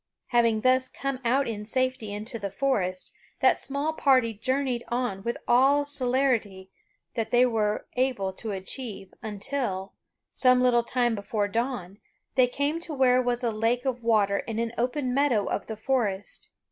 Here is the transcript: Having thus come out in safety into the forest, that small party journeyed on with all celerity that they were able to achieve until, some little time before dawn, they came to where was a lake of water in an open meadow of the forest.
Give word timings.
Having 0.29 0.61
thus 0.61 0.87
come 0.89 1.19
out 1.23 1.47
in 1.47 1.63
safety 1.63 2.11
into 2.11 2.39
the 2.39 2.49
forest, 2.49 3.13
that 3.39 3.59
small 3.59 3.93
party 3.93 4.33
journeyed 4.33 4.83
on 4.87 5.21
with 5.21 5.37
all 5.47 5.85
celerity 5.85 6.71
that 7.13 7.29
they 7.29 7.45
were 7.45 7.85
able 7.95 8.33
to 8.33 8.49
achieve 8.51 9.13
until, 9.21 9.93
some 10.33 10.59
little 10.59 10.81
time 10.83 11.13
before 11.13 11.47
dawn, 11.47 11.99
they 12.33 12.47
came 12.47 12.79
to 12.79 12.95
where 12.95 13.21
was 13.21 13.43
a 13.43 13.51
lake 13.51 13.85
of 13.85 14.01
water 14.01 14.39
in 14.39 14.57
an 14.57 14.73
open 14.75 15.13
meadow 15.13 15.45
of 15.45 15.67
the 15.67 15.77
forest. 15.77 16.49